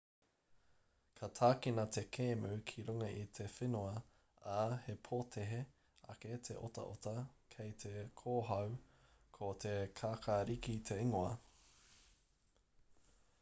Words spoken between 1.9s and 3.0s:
te kēmu ki